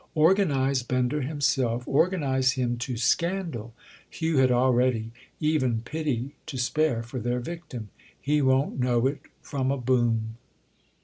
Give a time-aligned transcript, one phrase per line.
[0.15, 3.75] Organise Bender himself—organise him to scandal."
[4.09, 7.89] Hugh had already even pity to spare for their victim.
[8.19, 10.37] "He won't know it from a boom."